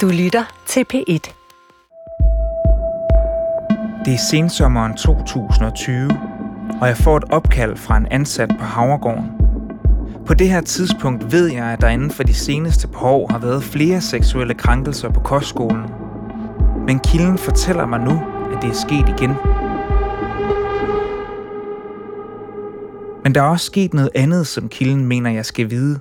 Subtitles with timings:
[0.00, 1.34] Du lytter til P1.
[4.04, 6.10] Det er sensommeren 2020,
[6.80, 9.30] og jeg får et opkald fra en ansat på Havregården.
[10.26, 13.38] På det her tidspunkt ved jeg, at der inden for de seneste par år har
[13.38, 15.82] været flere seksuelle krænkelser på kostskolen.
[16.86, 18.22] Men kilden fortæller mig nu,
[18.56, 19.34] at det er sket igen.
[23.24, 26.00] Men der er også sket noget andet, som kilden mener, jeg skal vide.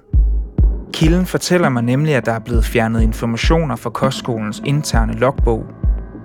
[0.93, 5.65] Kilden fortæller mig nemlig, at der er blevet fjernet informationer fra kostskolens interne logbog.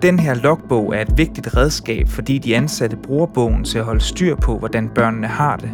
[0.02, 4.00] Den her logbog er et vigtigt redskab, fordi de ansatte bruger bogen til at holde
[4.00, 5.70] styr på, hvordan børnene har det.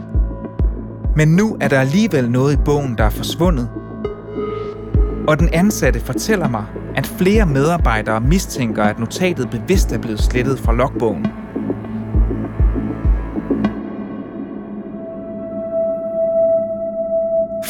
[1.16, 3.70] Men nu er der alligevel noget i bogen, der er forsvundet.
[5.28, 6.64] Og den ansatte fortæller mig,
[6.96, 11.26] at flere medarbejdere mistænker, at notatet bevidst er blevet slettet fra logbogen.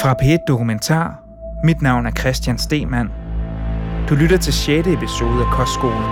[0.04, 1.22] Fra P1 Dokumentar.
[1.62, 3.10] Mit navn er Christian Stemann.
[4.08, 4.88] Du lytter til 6.
[4.88, 6.02] episode af Kostskolen.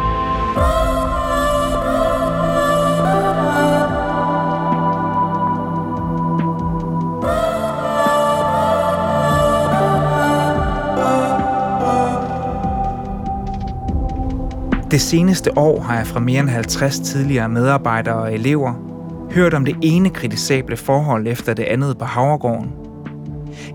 [14.90, 18.74] Det seneste år har jeg fra mere end 50 tidligere medarbejdere og elever
[19.30, 22.81] hørt om det ene kritisable forhold efter det andet på Havregården.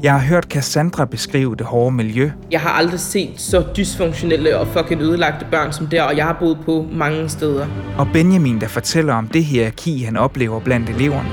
[0.03, 2.31] Jeg har hørt Cassandra beskrive det hårde miljø.
[2.51, 6.37] Jeg har aldrig set så dysfunktionelle og fucking ødelagte børn som der, og jeg har
[6.39, 7.67] boet på mange steder.
[7.97, 11.29] Og Benjamin, der fortæller om det hierarki, han oplever blandt eleverne.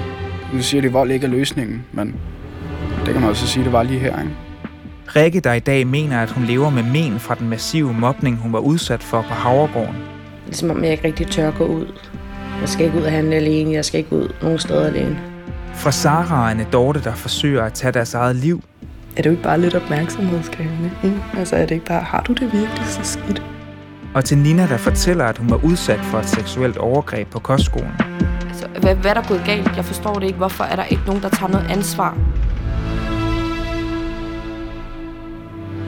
[0.53, 2.15] Nu siger de, at vold ikke er løsningen, men
[3.05, 4.34] det kan man også sige, at det var lige her, ikke?
[5.17, 8.53] Rikke, der i dag mener, at hun lever med men fra den massive mobning, hun
[8.53, 9.97] var udsat for på Havregården.
[10.47, 11.87] Ligesom om jeg ikke rigtig tør gå ud.
[12.61, 15.34] Jeg skal ikke ud og handle alene, jeg skal ikke ud nogen steder alene.
[15.75, 18.62] Fra Sara og Anne Dorte, der forsøger at tage deres eget liv.
[19.17, 20.91] Er det jo ikke bare lidt opmærksomhedskrævende?
[21.05, 21.22] Ikke?
[21.36, 23.42] Altså er det ikke bare, har du det virkelig så skidt?
[24.14, 27.92] Og til Nina, der fortæller, at hun var udsat for et seksuelt overgreb på kostskolen.
[28.48, 29.76] Altså, hvad, hvad er der gået galt?
[29.76, 30.37] Jeg forstår det ikke.
[30.38, 32.19] Hvorfor er der ikke nogen, der tager noget ansvar?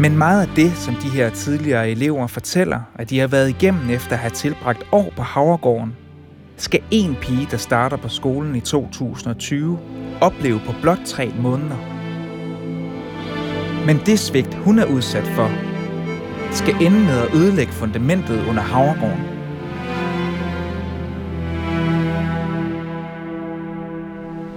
[0.01, 3.91] Men meget af det, som de her tidligere elever fortæller, at de har været igennem
[3.91, 5.97] efter at have tilbragt år på Havregården,
[6.57, 9.79] skal en pige, der starter på skolen i 2020,
[10.21, 11.77] opleve på blot tre måneder.
[13.87, 15.51] Men det svigt, hun er udsat for,
[16.53, 19.37] skal ende med at ødelægge fundamentet under Havregården.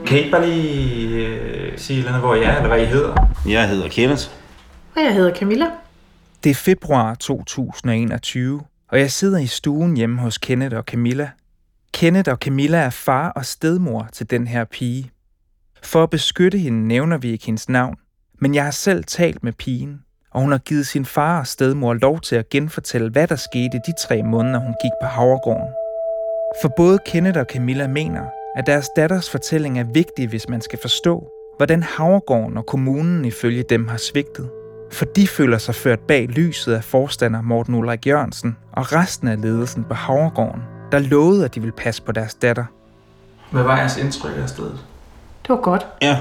[0.07, 3.15] Kan I ikke bare lige øh, sige noget, hvor I er, eller hvad I hedder?
[3.47, 4.23] Jeg hedder Kenneth.
[4.95, 5.65] Og jeg hedder Camilla.
[6.43, 11.29] Det er februar 2021, og jeg sidder i stuen hjemme hos Kenneth og Camilla.
[11.93, 15.11] Kenneth og Camilla er far og stedmor til den her pige.
[15.83, 17.95] For at beskytte hende nævner vi ikke hendes navn,
[18.39, 19.99] men jeg har selv talt med pigen,
[20.31, 23.81] og hun har givet sin far og stedmor lov til at genfortælle, hvad der skete
[23.85, 25.73] de tre måneder, hun gik på Havregården.
[26.61, 30.79] For både Kenneth og Camilla mener, at deres datters fortælling er vigtig, hvis man skal
[30.81, 34.49] forstå, hvordan Havregården og kommunen ifølge dem har svigtet.
[34.91, 39.41] For de føler sig ført bag lyset af forstander Morten Ulrik Jørgensen og resten af
[39.41, 40.61] ledelsen på Havregården,
[40.91, 42.65] der lovede, at de ville passe på deres datter.
[43.51, 44.79] Hvad var jeres indtryk af stedet?
[45.41, 45.87] Det var godt.
[46.01, 46.17] Ja,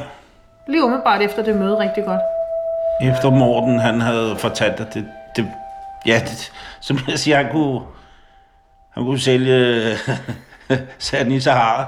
[0.69, 2.21] Lige umiddelbart efter det møde rigtig godt.
[3.03, 5.49] efter Morten han havde fortalt, at det, det
[6.07, 7.81] ja, det, som jeg siger, han kunne,
[8.91, 9.83] han kunne sælge
[10.99, 11.87] sand i Sahara.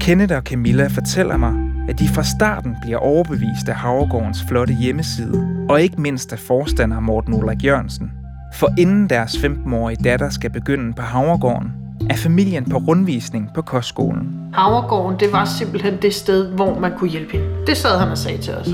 [0.00, 1.52] Kenneth og Camilla fortæller mig,
[1.88, 7.00] at de fra starten bliver overbevist af Havregårdens flotte hjemmeside, og ikke mindst af forstander
[7.00, 8.12] Morten Ulrik Jørgensen.
[8.52, 11.72] For inden deres 15-årige datter skal begynde på Havregården,
[12.10, 14.28] er familien på rundvisning på kostskolen.
[14.54, 17.46] Havregården, det var simpelthen det sted, hvor man kunne hjælpe hende.
[17.66, 18.68] Det sad han og sagde til os.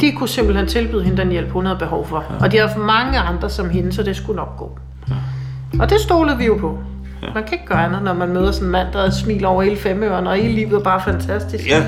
[0.00, 2.24] De kunne simpelthen tilbyde hende den hjælp, hun havde behov for.
[2.40, 4.78] Og de havde for mange andre som hende, så det skulle nok gå.
[5.80, 6.78] Og det stolede vi jo på.
[7.34, 9.44] Man kan ikke gøre andet, når man møder sådan en mand, der har et smil
[9.44, 11.68] over hele femøren, og hele livet er bare fantastisk.
[11.68, 11.84] Ja,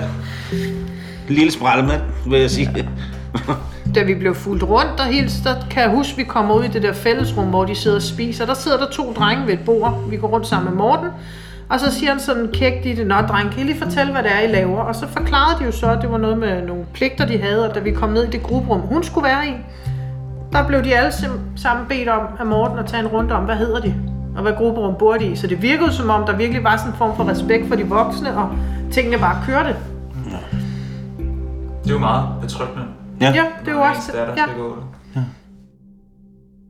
[1.29, 2.89] en lille sprællemand, vil jeg sige.
[3.95, 6.69] Da vi blev fuldt rundt og hilste, der kan jeg huske, vi kommer ud i
[6.69, 8.47] det der fællesrum, hvor de sidder og spiser.
[8.47, 10.11] Der sidder der to drenge ved et bord.
[10.11, 11.09] Vi går rundt sammen med Morten.
[11.69, 14.23] Og så siger han sådan kægt i det, Nå dreng, kan I lige fortælle, hvad
[14.23, 14.81] det er, I laver?
[14.81, 17.69] Og så forklarede de jo så, at det var noget med nogle pligter, de havde,
[17.69, 19.53] og da vi kom ned i det grupperum, hun skulle være i,
[20.53, 21.13] der blev de alle
[21.57, 23.95] sammen bedt om af Morten at tage en runde om, hvad hedder de?
[24.37, 25.37] Og hvad grupperum bor de i?
[25.37, 27.87] Så det virkede som om, der virkelig var sådan en form for respekt for de
[27.87, 28.49] voksne, og
[28.93, 29.77] tingene bare kørte.
[31.83, 32.85] Det er jo meget betryggende.
[33.23, 34.13] Ja, det er jo også...
[34.13, 34.45] datter Ja.
[34.45, 34.77] skal gå.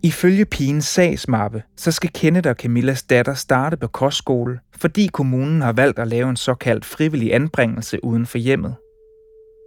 [0.05, 5.73] Ifølge pigens sagsmappe, så skal Kenneth og Camillas datter starte på kostskole, fordi kommunen har
[5.73, 8.75] valgt at lave en såkaldt frivillig anbringelse uden for hjemmet.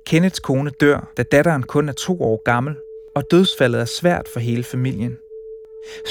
[0.07, 2.75] Kenneths kone dør, da datteren kun er to år gammel,
[3.15, 5.17] og dødsfaldet er svært for hele familien.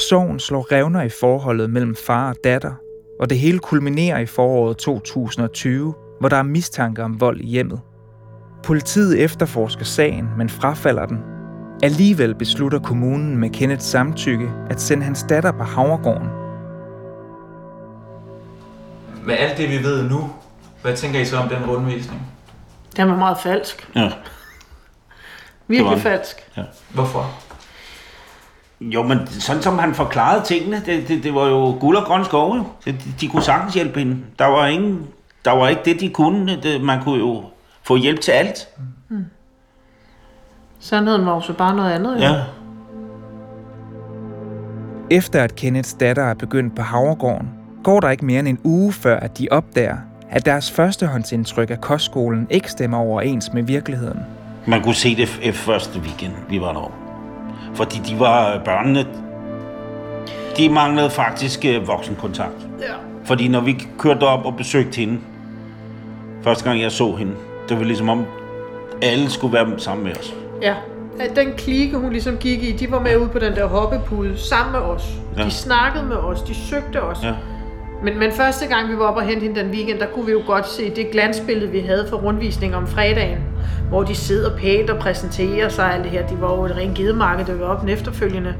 [0.08, 2.74] Sorgen slår revner i forholdet mellem far og datter,
[3.20, 7.80] og det hele kulminerer i foråret 2020, hvor der er mistanke om vold i hjemmet.
[8.64, 11.18] Politiet efterforsker sagen, men frafalder den.
[11.82, 16.28] Alligevel beslutter kommunen med Kenneths samtykke at sende hans datter på Havregården.
[19.26, 20.30] Med alt det, vi ved nu,
[20.82, 22.22] hvad tænker I så om den rundvisning?
[22.96, 23.90] Den var meget falsk.
[23.94, 24.10] Ja.
[25.66, 26.36] Virkelig falsk.
[26.90, 27.30] Hvorfor?
[28.80, 32.24] Jo, men sådan som han forklarede tingene, det, det, det var jo guld og grøn
[32.24, 32.64] skov, jo.
[32.84, 34.16] De, de kunne sagtens hjælpe hende.
[34.38, 35.06] Der var, ingen,
[35.44, 36.62] der var ikke det, de kunne.
[36.62, 37.44] Det, man kunne jo
[37.86, 38.68] få hjælp til alt.
[40.78, 42.14] Sandheden var jo så bare noget andet.
[42.16, 42.20] Jo.
[42.20, 42.42] Ja.
[45.10, 47.48] Efter at Kenneths datter er begyndt på Havregården,
[47.84, 49.96] går der ikke mere end en uge før, at de opdager,
[50.30, 54.20] at deres førstehåndsindtryk af kostskolen ikke stemmer overens med virkeligheden.
[54.66, 56.92] Man kunne se det f- første weekend, vi var der.
[57.74, 59.06] Fordi de var børnene,
[60.56, 62.66] de manglede faktisk øh, voksenkontakt.
[62.80, 62.94] Ja.
[63.24, 65.18] Fordi når vi kørte op og besøgte hende,
[66.42, 67.32] første gang jeg så hende,
[67.68, 68.26] det var ligesom om
[69.02, 70.34] alle skulle være sammen med os.
[70.62, 70.74] Ja.
[71.36, 74.72] Den klike, hun ligesom gik i, de var med ude på den der hoppepude sammen
[74.72, 75.08] med os.
[75.36, 75.44] Ja.
[75.44, 77.18] De snakkede med os, de søgte os.
[77.22, 77.34] Ja.
[78.04, 80.32] Men, men første gang, vi var oppe og hente hende den weekend, der kunne vi
[80.32, 83.38] jo godt se det glansbillede, vi havde for rundvisning om fredagen.
[83.88, 86.26] Hvor de sidder pænt og præsenterer sig og alt det her.
[86.26, 88.54] De var jo et rent gedemarked, der var op den efterfølgende.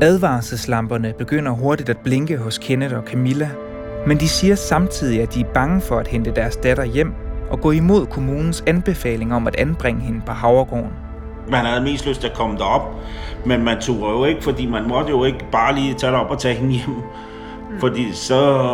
[0.00, 3.50] Advarselslamperne begynder hurtigt at blinke hos Kenneth og Camilla,
[4.06, 7.12] men de siger samtidig, at de er bange for at hente deres datter hjem
[7.50, 10.92] og gå imod kommunens anbefaling om at anbringe hende på Havregården.
[11.50, 12.94] Man havde mest lyst til at komme derop,
[13.46, 16.38] men man tog jo ikke, fordi man måtte jo ikke bare lige tage op og
[16.38, 16.88] tage hende hjem.
[16.88, 17.80] Mm.
[17.80, 18.70] Fordi så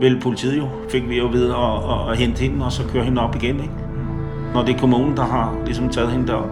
[0.00, 3.04] ville politiet jo, fik vi jo ved at, at, at hente hende, og så køre
[3.04, 3.74] hende op igen, ikke?
[4.54, 6.48] Når det er kommunen, der har ligesom taget hende derop.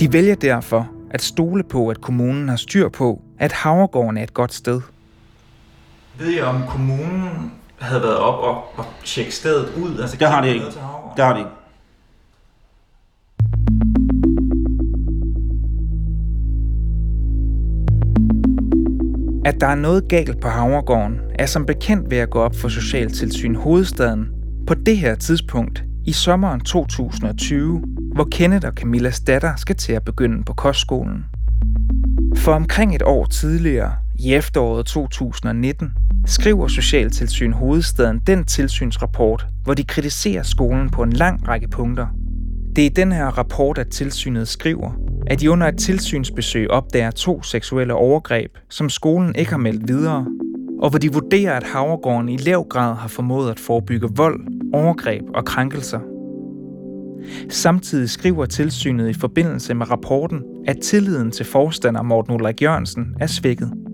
[0.00, 4.34] De vælger derfor at stole på, at kommunen har styr på, at Havregården er et
[4.34, 4.80] godt sted.
[6.18, 10.00] Ved I, om kommunen havde været op og, og tjekke stedet ud?
[10.00, 10.78] Altså, Det har de kigget ikke.
[11.16, 11.50] Det har de ikke.
[19.44, 22.68] At der er noget galt på Havregården, er som bekendt ved at gå op for
[22.68, 24.28] Socialtilsyn Hovedstaden
[24.66, 27.82] på det her tidspunkt i sommeren 2020,
[28.14, 31.24] hvor Kenneth og Camillas datter skal til at begynde på kostskolen.
[32.36, 35.92] For omkring et år tidligere, i efteråret 2019,
[36.28, 42.06] skriver Socialtilsyn Hovedstaden den tilsynsrapport, hvor de kritiserer skolen på en lang række punkter.
[42.76, 44.90] Det er i den her rapport, at tilsynet skriver,
[45.26, 50.26] at de under et tilsynsbesøg opdager to seksuelle overgreb, som skolen ikke har meldt videre,
[50.82, 54.40] og hvor de vurderer, at Havregården i lav grad har formået at forebygge vold,
[54.74, 56.00] overgreb og krænkelser.
[57.50, 63.26] Samtidig skriver tilsynet i forbindelse med rapporten, at tilliden til forstander Morten Ulrik Jørgensen er
[63.26, 63.87] svækket.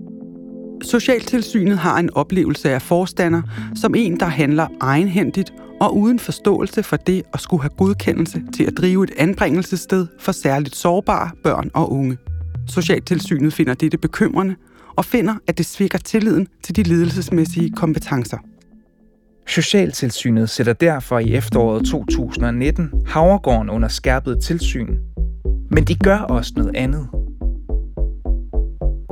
[0.81, 3.41] Socialtilsynet har en oplevelse af forstander
[3.75, 8.63] som en, der handler egenhændigt og uden forståelse for det at skulle have godkendelse til
[8.63, 12.17] at drive et anbringelsessted for særligt sårbare børn og unge.
[12.67, 14.55] Socialtilsynet finder dette bekymrende
[14.95, 18.37] og finder, at det svikker tilliden til de ledelsesmæssige kompetencer.
[19.47, 24.95] Socialtilsynet sætter derfor i efteråret 2019 Havregården under skærpet tilsyn.
[25.71, 27.07] Men de gør også noget andet.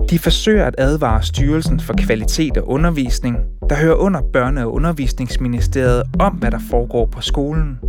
[0.09, 3.37] De forsøger at advare Styrelsen for Kvalitet og Undervisning,
[3.69, 7.79] der hører under Børne- og Undervisningsministeriet om, hvad der foregår på skolen.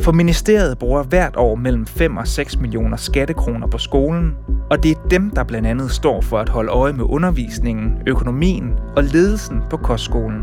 [0.00, 4.32] For ministeriet bruger hvert år mellem 5 og 6 millioner skattekroner på skolen,
[4.70, 8.72] og det er dem, der blandt andet står for at holde øje med undervisningen, økonomien
[8.96, 10.42] og ledelsen på kostskolen.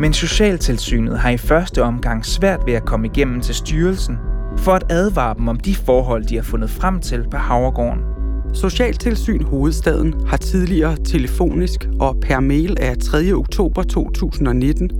[0.00, 4.18] Men Socialtilsynet har i første omgang svært ved at komme igennem til styrelsen
[4.56, 8.11] for at advare dem om de forhold, de har fundet frem til på Havregården.
[8.54, 13.32] Socialtilsyn Hovedstaden har tidligere telefonisk og per mail af 3.
[13.32, 14.90] oktober 2019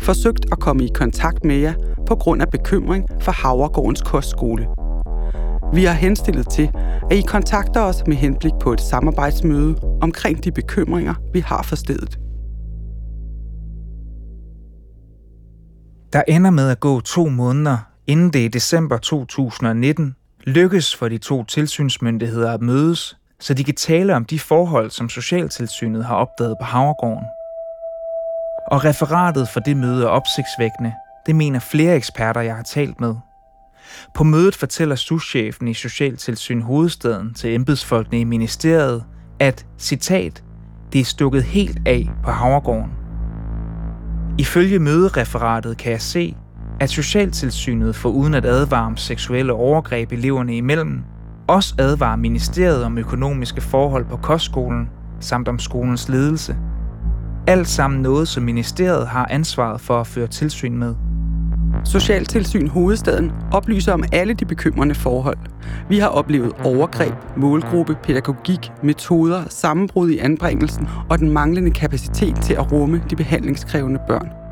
[0.00, 1.74] forsøgt at komme i kontakt med jer
[2.06, 4.66] på grund af bekymring for Havregårdens kostskole.
[5.74, 6.70] Vi har henstillet til,
[7.10, 11.76] at I kontakter os med henblik på et samarbejdsmøde omkring de bekymringer, vi har for
[11.76, 12.18] stedet.
[16.12, 20.14] Der ender med at gå to måneder, inden det i december 2019
[20.48, 25.08] lykkes for de to tilsynsmyndigheder at mødes, så de kan tale om de forhold, som
[25.08, 27.26] Socialtilsynet har opdaget på Havregården.
[28.70, 30.92] Og referatet for det møde er opsigtsvækkende.
[31.26, 33.14] Det mener flere eksperter, jeg har talt med.
[34.14, 39.04] På mødet fortæller souschefen i Socialtilsyn Hovedstaden til embedsfolkene i ministeriet,
[39.40, 40.42] at, citat,
[40.92, 42.92] det er stukket helt af på Havregården.
[44.38, 46.36] Ifølge mødereferatet kan jeg se,
[46.80, 51.02] at Socialtilsynet for uden at advare om seksuelle overgreb eleverne imellem,
[51.46, 54.88] også advarer ministeriet om økonomiske forhold på kostskolen,
[55.20, 56.56] samt om skolens ledelse.
[57.46, 60.94] Alt sammen noget, som ministeriet har ansvaret for at føre tilsyn med.
[61.84, 65.38] Socialtilsyn Hovedstaden oplyser om alle de bekymrende forhold.
[65.88, 72.54] Vi har oplevet overgreb, målgruppe, pædagogik, metoder, sammenbrud i anbringelsen og den manglende kapacitet til
[72.54, 74.47] at rumme de behandlingskrævende børn.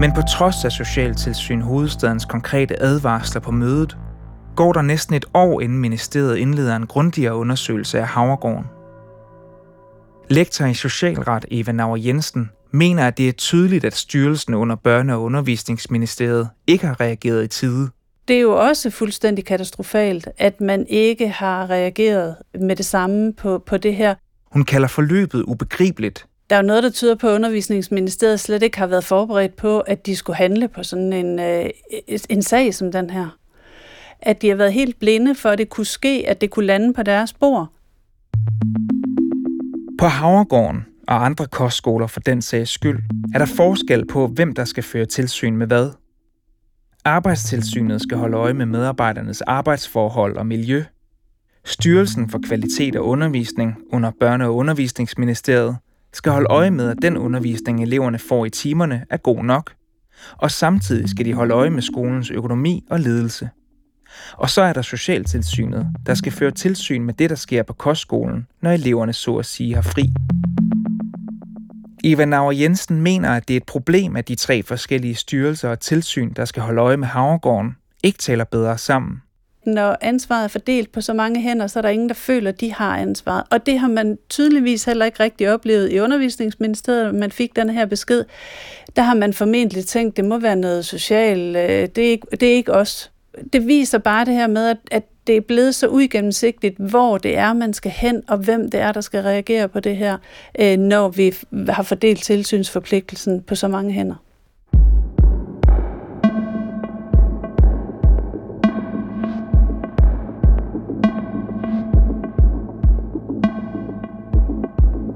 [0.00, 3.96] Men på trods af Socialtilsyn Hovedstadens konkrete advarsler på mødet,
[4.56, 8.64] går der næsten et år inden ministeriet indleder en grundigere undersøgelse af Havregården.
[10.30, 15.12] Lektor i socialret Eva Nauer Jensen mener, at det er tydeligt, at styrelsen under Børne-
[15.12, 17.90] og Undervisningsministeriet ikke har reageret i tide.
[18.28, 23.62] Det er jo også fuldstændig katastrofalt, at man ikke har reageret med det samme på,
[23.66, 24.14] på det her.
[24.52, 26.26] Hun kalder forløbet ubegribeligt.
[26.50, 29.80] Der er jo noget, der tyder på, at Undervisningsministeriet slet ikke har været forberedt på,
[29.80, 31.70] at de skulle handle på sådan en, øh,
[32.28, 33.38] en sag som den her.
[34.22, 36.94] At de har været helt blinde for, at det kunne ske, at det kunne lande
[36.94, 37.68] på deres bord.
[39.98, 42.98] På Havregården og andre kostskoler for den sags skyld,
[43.34, 45.90] er der forskel på, hvem der skal føre tilsyn med hvad.
[47.04, 50.84] Arbejdstilsynet skal holde øje med medarbejdernes arbejdsforhold og miljø.
[51.64, 55.76] Styrelsen for Kvalitet og Undervisning under Børne- og Undervisningsministeriet
[56.16, 59.72] skal holde øje med, at den undervisning, eleverne får i timerne, er god nok.
[60.36, 63.50] Og samtidig skal de holde øje med skolens økonomi og ledelse.
[64.32, 68.46] Og så er der Socialtilsynet, der skal føre tilsyn med det, der sker på kostskolen,
[68.62, 70.02] når eleverne så at sige har fri.
[72.04, 75.80] Eva Nauer Jensen mener, at det er et problem, at de tre forskellige styrelser og
[75.80, 79.22] tilsyn, der skal holde øje med Havregården, ikke taler bedre sammen.
[79.66, 82.60] Når ansvaret er fordelt på så mange hænder, så er der ingen, der føler, at
[82.60, 83.44] de har ansvaret.
[83.50, 87.14] Og det har man tydeligvis heller ikke rigtig oplevet i undervisningsministeriet.
[87.14, 88.24] Man fik den her besked.
[88.96, 91.56] Der har man formentlig tænkt, at det må være noget socialt.
[91.56, 93.10] Øh, det er ikke, det er ikke os.
[93.52, 97.36] Det viser bare det her med, at, at det er blevet så uigennemsigtigt, hvor det
[97.36, 100.16] er, man skal hen, og hvem det er, der skal reagere på det her,
[100.60, 101.34] øh, når vi
[101.68, 104.14] har fordelt tilsynsforpligtelsen på så mange hænder.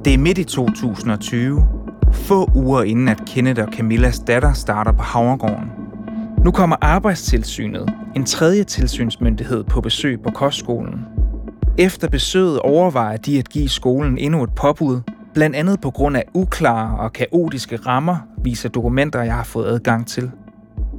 [0.04, 1.68] Det er midt i 2020,
[2.12, 5.70] få uger inden at Kenneth og Camillas datter starter på Havregården.
[6.44, 11.06] Nu kommer Arbejdstilsynet, en tredje tilsynsmyndighed, på besøg på kostskolen.
[11.78, 15.00] Efter besøget overvejer de at give skolen endnu et påbud,
[15.34, 20.06] blandt andet på grund af uklare og kaotiske rammer, viser dokumenter, jeg har fået adgang
[20.06, 20.30] til.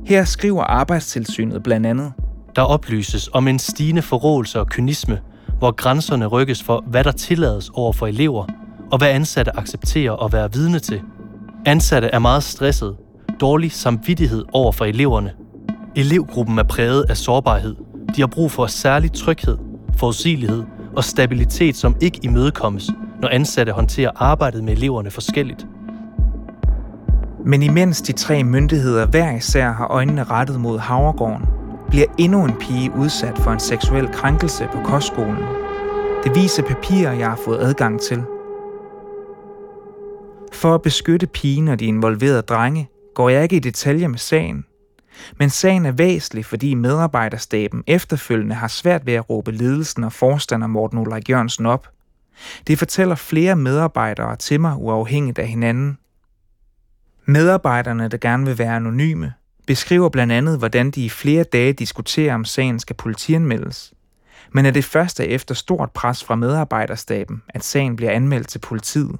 [0.05, 2.13] Her skriver Arbejdstilsynet blandt andet.
[2.55, 5.20] Der oplyses om en stigende forrådelse og kynisme,
[5.58, 8.46] hvor grænserne rykkes for, hvad der tillades over for elever,
[8.91, 11.01] og hvad ansatte accepterer at være vidne til.
[11.65, 12.95] Ansatte er meget stresset,
[13.41, 15.31] dårlig samvittighed over for eleverne.
[15.95, 17.75] Elevgruppen er præget af sårbarhed.
[18.15, 19.57] De har brug for særlig tryghed,
[19.98, 20.63] forudsigelighed
[20.95, 22.89] og stabilitet, som ikke imødekommes,
[23.21, 25.67] når ansatte håndterer arbejdet med eleverne forskelligt.
[27.45, 31.45] Men imens de tre myndigheder hver især har øjnene rettet mod Havregården,
[31.89, 35.38] bliver endnu en pige udsat for en seksuel krænkelse på kostskolen.
[36.24, 38.24] Det viser papirer, jeg har fået adgang til.
[40.62, 44.65] For at beskytte pigen og de involverede drenge, går jeg ikke i detaljer med sagen.
[45.39, 50.68] Men sagen er væsentlig, fordi medarbejderstaben efterfølgende har svært ved at råbe ledelsen og forstander
[50.68, 51.88] Morten Ulrik Jørgensen op.
[52.68, 55.98] Det fortæller flere medarbejdere til mig uafhængigt af hinanden.
[57.25, 59.34] Medarbejderne, der gerne vil være anonyme,
[59.68, 63.94] beskriver blandt andet, hvordan de i flere dage diskuterer, om sagen skal politianmeldes.
[64.51, 69.20] Men er det første efter stort pres fra medarbejderstaben, at sagen bliver anmeldt til politiet.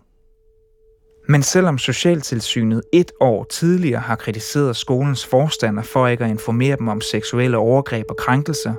[1.32, 6.88] Men selvom Socialtilsynet et år tidligere har kritiseret skolens forstander for ikke at informere dem
[6.88, 8.74] om seksuelle overgreb og krænkelser,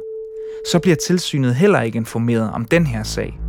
[0.71, 3.41] så bliver tilsynet heller ikke informeret om den her sag.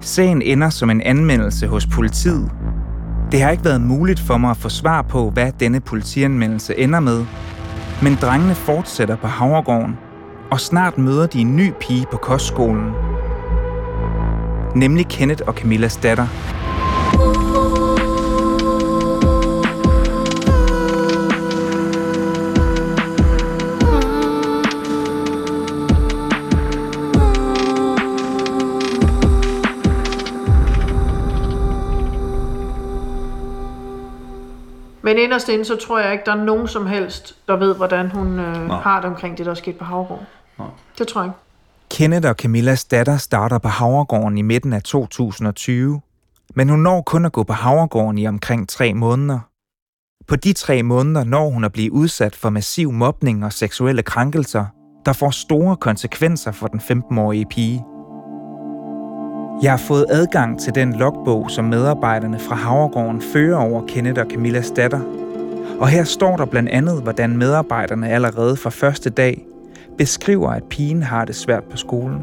[0.00, 2.50] Sagen ender som en anmeldelse hos politiet.
[3.32, 7.00] Det har ikke været muligt for mig at få svar på, hvad denne politianmeldelse ender
[7.00, 7.24] med,
[8.02, 9.98] men drengene fortsætter på Havregården,
[10.50, 13.11] og snart møder de en ny pige på kostskolen,
[14.74, 16.26] nemlig Kenneth og Camillas datter.
[35.04, 38.10] Men inderst inde, så tror jeg ikke, der er nogen som helst, der ved, hvordan
[38.10, 40.24] hun øh, har det omkring det, der er sket på Havregård.
[40.98, 41.51] Det tror jeg ikke.
[41.92, 46.00] Kenneth og Camillas datter starter på Havregården i midten af 2020.
[46.54, 49.38] Men hun når kun at gå på Havregården i omkring tre måneder.
[50.28, 54.64] På de tre måneder når hun at blive udsat for massiv mobning og seksuelle krænkelser,
[55.06, 57.84] der får store konsekvenser for den 15-årige pige.
[59.62, 64.26] Jeg har fået adgang til den logbog, som medarbejderne fra Havregården fører over Kenneth og
[64.30, 65.00] Camillas datter.
[65.80, 69.46] Og her står der blandt andet, hvordan medarbejderne allerede fra første dag
[69.98, 72.20] beskriver, at pigen har det svært på skolen.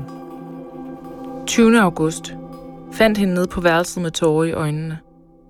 [1.48, 1.82] 20.
[1.82, 2.36] august.
[2.92, 4.98] Fandt hende nede på værelset med tårer i øjnene.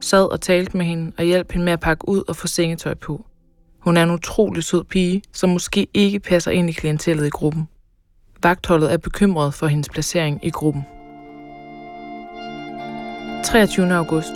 [0.02, 2.94] Sad og talte med hende og hjalp hende med at pakke ud og få sengetøj
[2.94, 3.26] på.
[3.80, 7.68] Hun er en utrolig sød pige, som måske ikke passer ind i klientellet i gruppen.
[8.44, 10.86] Vagtholdet er bekymret for hendes placering i gruppen.
[13.44, 13.94] 23.
[13.94, 14.34] august.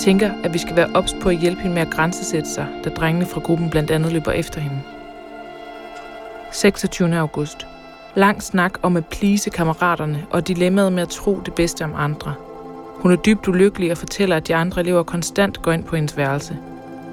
[0.00, 2.90] Tænker, at vi skal være ops på at hjælpe hende med at grænsesætte sig, da
[2.90, 4.80] drengene fra gruppen blandt andet løber efter hende.
[6.52, 7.16] 26.
[7.16, 7.66] august.
[8.14, 12.34] Lang snak om at plise kammeraterne og dilemmaet med at tro det bedste om andre.
[12.96, 16.16] Hun er dybt ulykkelig og fortæller, at de andre elever konstant går ind på hendes
[16.16, 16.56] værelse.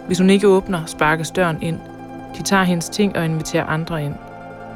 [0.08, 1.80] Hvis hun ikke åbner, sparkes døren ind.
[2.38, 4.16] De tager hendes ting og inviterer andre ind.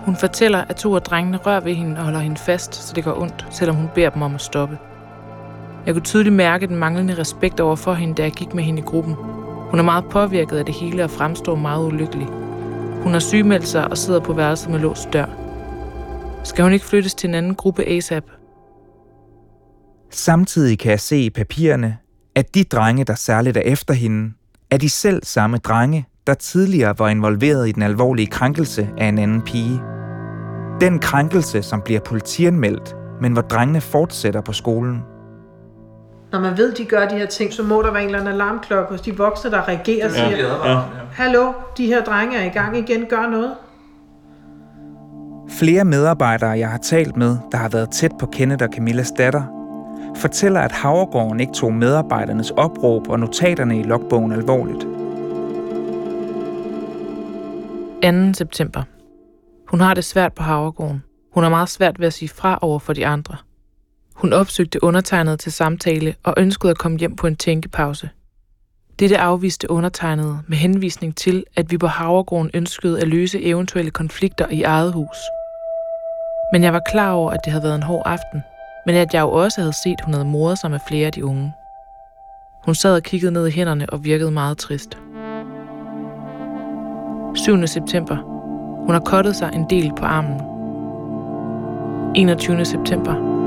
[0.06, 3.04] Hun fortæller, at to af drengene rører ved hende og holder hende fast, så det
[3.04, 4.78] går ondt, selvom hun beder dem om at stoppe.
[5.86, 8.80] Jeg kunne tydeligt mærke den manglende respekt over for hende, da jeg gik med hende
[8.80, 9.16] i gruppen.
[9.70, 12.28] Hun er meget påvirket af det hele og fremstår meget ulykkelig.
[13.04, 15.26] Hun har sygemeldt sig og sidder på værelset med låst dør.
[16.44, 18.24] Skal hun ikke flyttes til en anden gruppe ASAP?
[20.12, 21.98] Samtidig kan jeg se i papirerne,
[22.36, 24.34] at de drenge, der særligt er efter hende,
[24.72, 29.18] er de selv samme drenge, der tidligere var involveret i den alvorlige krænkelse af en
[29.18, 29.82] anden pige.
[30.82, 35.02] Den krænkelse, som bliver politianmeldt, men hvor drengene fortsætter på skolen.
[36.32, 38.34] Når man ved, de gør de her ting, så må der være en eller anden
[38.34, 40.30] alarmklokke hos de voksne, der reagerer og siger,
[40.72, 40.80] Ja.
[41.12, 43.54] Hallo, de her drenge er i gang igen, gør noget.
[45.60, 49.44] Flere medarbejdere, jeg har talt med, der har været tæt på Kenneth og Camillas datter,
[50.16, 54.88] fortæller, at Havregården ikke tog medarbejdernes opråb og notaterne i logbogen alvorligt.
[58.04, 58.34] 2.
[58.34, 58.84] september.
[59.68, 61.04] Hun har det svært på Havregården.
[61.34, 63.36] Hun har meget svært ved at sige fra over for de andre.
[64.20, 68.10] Hun opsøgte undertegnet til samtale og ønskede at komme hjem på en tænkepause.
[69.00, 74.48] Dette afviste undertegnet med henvisning til, at vi på Havregården ønskede at løse eventuelle konflikter
[74.52, 75.18] i eget hus.
[76.54, 78.42] Men jeg var klar over, at det havde været en hård aften,
[78.86, 81.12] men at jeg jo også havde set, at hun havde mordet sig med flere af
[81.12, 81.54] de unge.
[82.66, 84.98] Hun sad og kiggede ned i hænderne og virkede meget trist.
[87.36, 87.68] 7.
[87.68, 88.16] september.
[88.86, 90.42] Hun har kottet sig en del på armen.
[92.16, 92.66] 21.
[92.66, 93.39] september.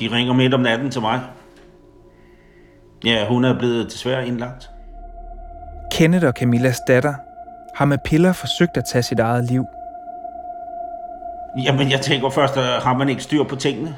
[0.00, 1.20] De ringer midt om natten til mig.
[3.04, 4.70] Ja, hun er blevet desværre indlagt.
[5.92, 7.14] Kenneth og Camillas datter
[7.74, 9.64] har med piller forsøgt at tage sit eget liv.
[11.64, 13.96] Jamen, jeg tænker først, at har man ikke styr på tingene?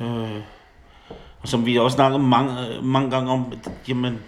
[0.00, 0.40] Øh,
[1.42, 4.18] og som vi også snakket mange, mange gange om, at, jamen,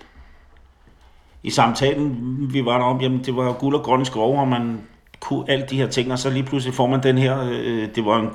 [1.42, 2.16] i samtalen,
[2.52, 4.80] vi var derom, jamen, det var guld og grønne skove, og man
[5.20, 8.04] kunne alle de her ting, og så lige pludselig får man den her, øh, det
[8.04, 8.30] var en,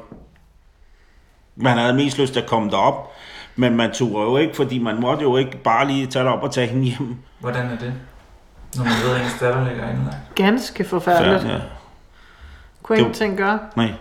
[1.62, 3.12] man havde mest lyst til at komme derop,
[3.56, 6.54] men man tog jo ikke, fordi man måtte jo ikke bare lige tage derop og
[6.54, 7.16] tage hende hjem.
[7.40, 7.94] Hvordan er det?
[8.78, 10.18] Når man ved, at ens datter ligger indlagt.
[10.36, 11.42] Ganske forfærdeligt.
[11.42, 11.60] Så, ja.
[12.84, 13.60] Kunne Det- ingenting gøre.
[13.76, 13.92] Nej.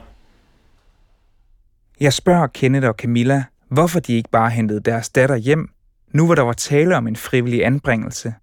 [2.00, 5.68] Jeg spørger Kenneth og Camilla, hvorfor de ikke bare hentede deres datter hjem,
[6.14, 8.34] nu hvor der var tale om en frivillig anbringelse.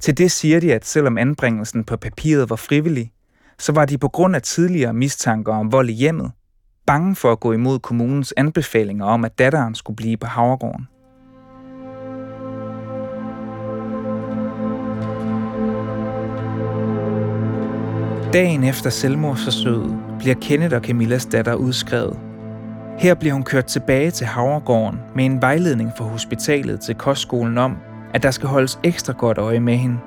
[0.00, 3.12] Til det siger de, at selvom anbringelsen på papiret var frivillig,
[3.58, 6.32] så var de på grund af tidligere mistanker om vold i hjemmet,
[6.86, 10.88] bange for at gå imod kommunens anbefalinger om, at datteren skulle blive på Havregården.
[18.32, 22.18] Dagen efter selvmordsforsøget bliver Kenneth og Camillas datter udskrevet.
[22.98, 27.76] Her bliver hun kørt tilbage til Havregården med en vejledning fra hospitalet til kostskolen om,
[28.14, 29.98] at der skal holdes ekstra godt øje med hende.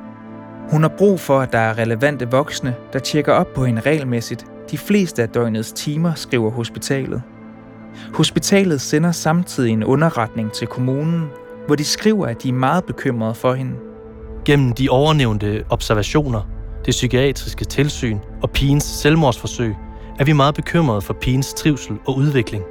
[0.72, 4.46] Hun har brug for, at der er relevante voksne, der tjekker op på hende regelmæssigt
[4.72, 7.22] de fleste af døgnets timer, skriver hospitalet.
[8.14, 11.26] Hospitalet sender samtidig en underretning til kommunen,
[11.68, 13.76] hvor de skriver, at de er meget bekymrede for hende.
[14.46, 16.42] Gennem de overnævnte observationer,
[16.86, 19.76] det psykiatriske tilsyn og pigens selvmordsforsøg,
[20.20, 22.64] er vi meget bekymrede for pigens trivsel og udvikling.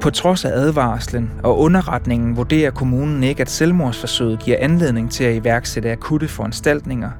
[0.00, 5.34] På trods af advarslen og underretningen vurderer kommunen ikke, at selvmordsforsøget giver anledning til at
[5.34, 7.10] iværksætte akutte foranstaltninger.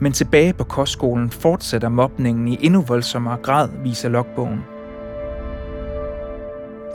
[0.00, 4.60] Men tilbage på kostskolen fortsætter mobningen i endnu voldsommere grad, viser logbogen.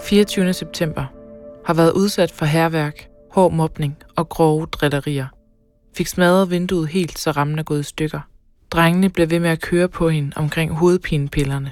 [0.03, 0.53] 24.
[0.53, 1.05] september.
[1.65, 5.27] Har været udsat for herværk, hård mobning og grove drillerier.
[5.97, 8.19] Fik smadret vinduet helt, så rammen er gået i stykker.
[8.71, 11.71] Drengene bliver ved med at køre på hende omkring hovedpinepillerne.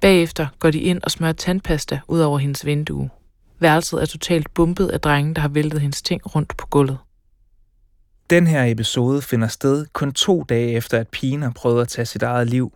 [0.00, 3.10] Bagefter går de ind og smører tandpasta ud over hendes vindue.
[3.60, 6.98] Værelset er totalt bumpet af drenge, der har væltet hendes ting rundt på gulvet.
[8.32, 12.06] Den her episode finder sted kun to dage efter, at pigen har prøvet at tage
[12.06, 12.72] sit eget liv.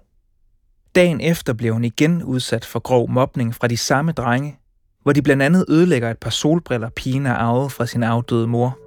[0.95, 4.59] Dagen efter bliver hun igen udsat for grov mobning fra de samme drenge,
[5.03, 8.79] hvor de blandt andet ødelægger et par solbriller, pigen har arvet fra sin afdøde mor.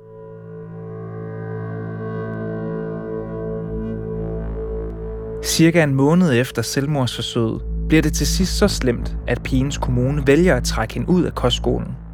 [5.46, 10.56] Cirka en måned efter selvmordsforsøget bliver det til sidst så slemt, at pigens kommune vælger
[10.56, 12.09] at trække hende ud af kostskolen.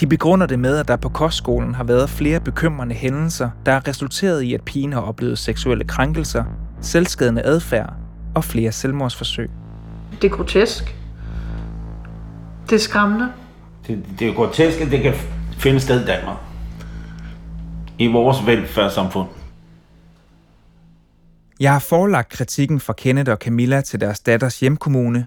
[0.00, 3.88] De begrunder det med, at der på kostskolen har været flere bekymrende hændelser, der har
[3.88, 6.44] resulteret i, at pigen har oplevet seksuelle krænkelser,
[6.80, 7.92] selvskadende adfærd
[8.34, 9.50] og flere selvmordsforsøg.
[10.22, 10.96] Det er grotesk.
[12.70, 13.28] Det er skræmmende.
[13.86, 15.14] Det, det er grotesk, at det kan
[15.58, 16.36] finde sted i Danmark.
[17.98, 19.28] I vores velfærdssamfund.
[21.60, 25.26] Jeg har forelagt kritikken fra Kenneth og Camilla til deres datters hjemkommune,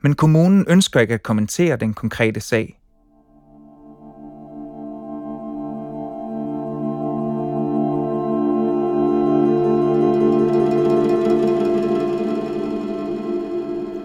[0.00, 2.78] men kommunen ønsker ikke at kommentere den konkrete sag.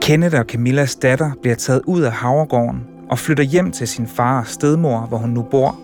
[0.10, 4.40] Kenneth og Camillas datter bliver taget ud af Havregården og flytter hjem til sin far
[4.40, 5.80] og stedmor, hvor hun nu bor.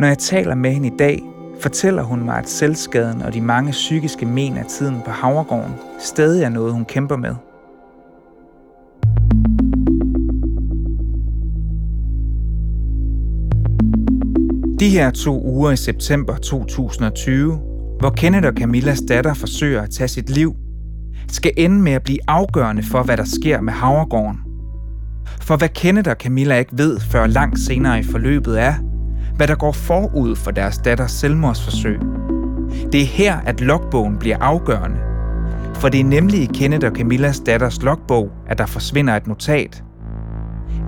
[0.00, 1.22] Når jeg taler med hende i dag,
[1.60, 6.42] fortæller hun mig, at selvskaden og de mange psykiske men af tiden på Havregården stadig
[6.42, 7.34] er noget, hun kæmper med.
[14.80, 17.58] De her to uger i september 2020,
[17.98, 20.56] hvor Kenneth og Camillas datter forsøger at tage sit liv,
[21.28, 24.40] skal ende med at blive afgørende for, hvad der sker med Havregården.
[25.40, 28.74] For hvad Kenneth og Camilla ikke ved før langt senere i forløbet er,
[29.36, 31.98] hvad der går forud for deres datters selvmordsforsøg.
[32.92, 34.96] Det er her, at logbogen bliver afgørende.
[35.74, 39.84] For det er nemlig i Kenneth og Camillas datters logbog, at der forsvinder et notat.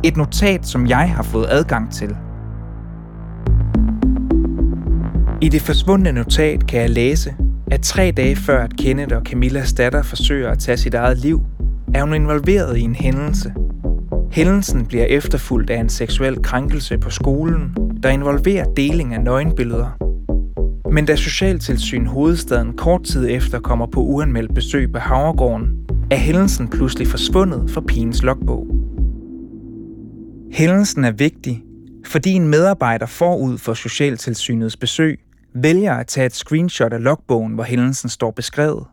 [0.04, 2.16] Et notat, som jeg har fået adgang til.
[5.40, 7.34] I det forsvundne notat kan jeg læse,
[7.70, 11.42] at tre dage før at Kenneth og Camillas datter forsøger at tage sit eget liv,
[11.94, 13.54] er hun involveret i en hændelse.
[14.32, 19.98] Hændelsen bliver efterfulgt af en seksuel krænkelse på skolen, der involverer deling af nøgenbilleder.
[20.92, 25.68] Men da Socialtilsyn Hovedstaden kort tid efter kommer på uanmeldt besøg på Havregården,
[26.10, 28.66] er hændelsen pludselig forsvundet fra pigens logbog.
[30.52, 31.62] Hændelsen er vigtig,
[32.06, 35.20] fordi en medarbejder forud for Socialtilsynets besøg
[35.54, 38.84] vælger at tage et screenshot af logbogen, hvor hændelsen står beskrevet.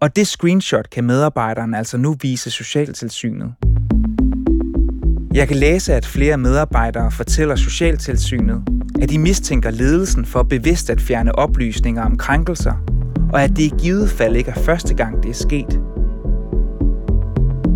[0.00, 3.54] Og det screenshot kan medarbejderen altså nu vise Socialtilsynet.
[5.34, 8.62] Jeg kan læse, at flere medarbejdere fortæller Socialtilsynet,
[9.02, 12.74] at de mistænker ledelsen for bevidst at fjerne oplysninger om krænkelser,
[13.32, 15.89] og at det i givet fald ikke er første gang, det er sket.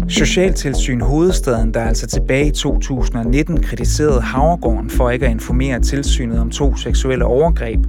[0.09, 6.51] Socialtilsyn Hovedstaden, der altså tilbage i 2019 kritiserede Havregården for ikke at informere tilsynet om
[6.51, 7.81] to seksuelle overgreb,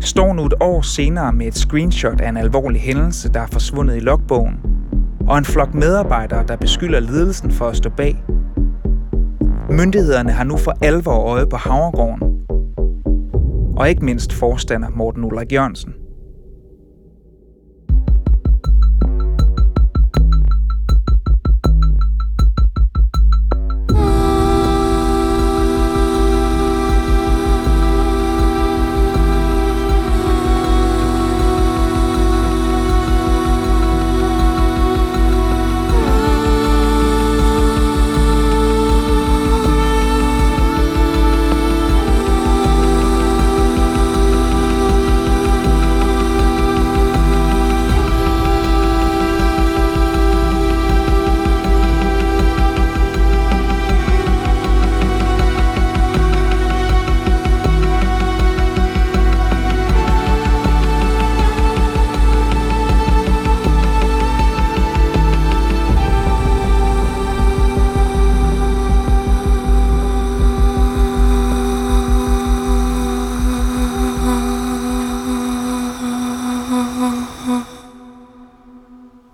[0.00, 3.96] står nu et år senere med et screenshot af en alvorlig hændelse, der er forsvundet
[3.96, 4.54] i logbogen,
[5.28, 8.24] og en flok medarbejdere, der beskylder ledelsen for at stå bag.
[9.70, 12.22] Myndighederne har nu for alvor øje på Havregården,
[13.76, 15.94] og ikke mindst forstander Morten Ulrik Jørgensen.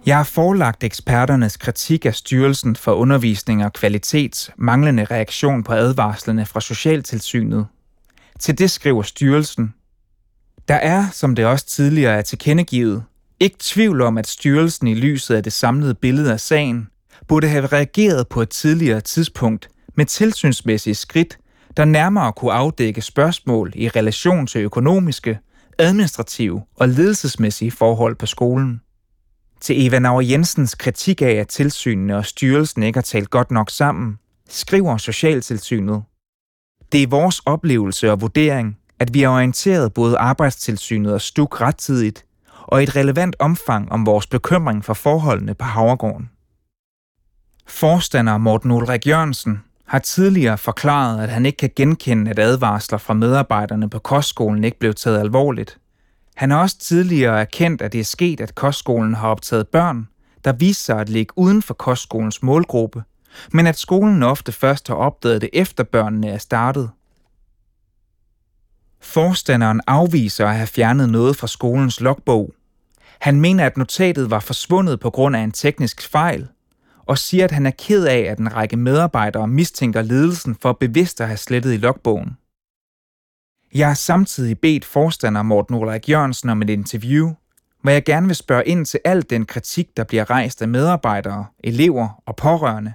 [0.09, 6.47] Jeg har forelagt eksperternes kritik af Styrelsen for Undervisning og Kvalitets manglende reaktion på advarslerne
[6.47, 7.67] fra Socialtilsynet.
[8.39, 9.75] Til det skriver styrelsen,
[10.69, 13.05] der er, som det også tidligere er tilkendegivet,
[13.41, 16.89] ikke tvivl om, at styrelsen i lyset af det samlede billede af sagen
[17.27, 21.39] burde have reageret på et tidligere tidspunkt med tilsynsmæssige skridt,
[21.77, 25.39] der nærmere kunne afdække spørgsmål i relation til økonomiske,
[25.79, 28.81] administrative og ledelsesmæssige forhold på skolen.
[29.61, 33.71] Til Eva Nauer Jensens kritik af, at tilsynene og styrelsen ikke har talt godt nok
[33.71, 34.19] sammen,
[34.49, 36.03] skriver Socialtilsynet.
[36.93, 42.25] Det er vores oplevelse og vurdering, at vi har orienteret både Arbejdstilsynet og STUK rettidigt,
[42.63, 46.31] og i et relevant omfang om vores bekymring for forholdene på Havregården.
[47.67, 53.15] Forstander Morten Ulrik Jørgensen har tidligere forklaret, at han ikke kan genkende, at advarsler fra
[53.15, 55.79] medarbejderne på kostskolen ikke blev taget alvorligt.
[56.39, 60.09] Han har også tidligere erkendt, at det er sket, at kostskolen har optaget børn,
[60.45, 63.03] der viser sig at ligge uden for kostskolens målgruppe,
[63.53, 66.91] men at skolen ofte først har opdaget det efter børnene er startet.
[69.01, 72.53] Forstanderen afviser at have fjernet noget fra skolens logbog.
[73.19, 76.49] Han mener, at notatet var forsvundet på grund af en teknisk fejl,
[77.07, 81.21] og siger, at han er ked af, at en række medarbejdere mistænker ledelsen for bevidst
[81.21, 82.37] at have slettet i logbogen.
[83.75, 87.33] Jeg har samtidig bedt forstander Morten Ulrik Jørgensen om et interview,
[87.83, 91.47] hvor jeg gerne vil spørge ind til al den kritik, der bliver rejst af medarbejdere,
[91.65, 92.93] elever og pårørende.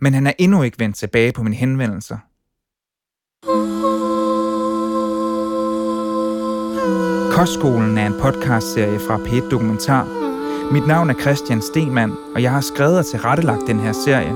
[0.00, 2.18] Men han er endnu ikke vendt tilbage på mine henvendelser.
[7.32, 10.04] Kostskolen er en podcastserie fra P1 Dokumentar.
[10.72, 14.34] Mit navn er Christian Stemann, og jeg har skrevet og tilrettelagt den her serie.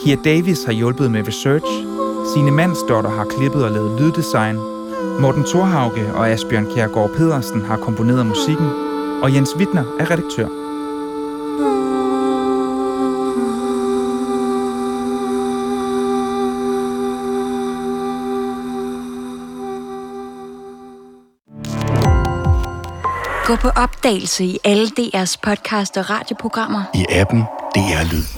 [0.00, 1.97] Kia Davis har hjulpet med research,
[2.34, 4.56] Signe Mandsdotter har klippet og lavet lyddesign,
[5.20, 8.66] Morten Thorhauge og Asbjørn Kjærgaard Pedersen har komponeret musikken,
[9.22, 10.48] og Jens Wittner er redaktør.
[23.46, 26.82] Gå på opdagelse i alle DR's podcast og radioprogrammer.
[26.94, 27.40] I appen
[27.74, 28.37] DR Lyd.